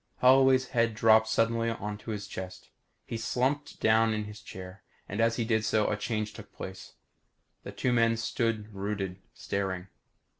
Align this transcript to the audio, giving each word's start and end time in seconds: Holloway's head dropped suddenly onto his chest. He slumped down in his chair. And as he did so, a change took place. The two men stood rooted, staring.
Holloway's 0.17 0.69
head 0.69 0.95
dropped 0.95 1.27
suddenly 1.27 1.69
onto 1.69 2.09
his 2.09 2.25
chest. 2.25 2.71
He 3.05 3.17
slumped 3.17 3.79
down 3.79 4.15
in 4.15 4.23
his 4.23 4.41
chair. 4.41 4.81
And 5.07 5.21
as 5.21 5.35
he 5.35 5.45
did 5.45 5.63
so, 5.63 5.91
a 5.91 5.95
change 5.95 6.33
took 6.33 6.51
place. 6.55 6.93
The 7.61 7.71
two 7.71 7.93
men 7.93 8.17
stood 8.17 8.73
rooted, 8.73 9.17
staring. 9.35 9.89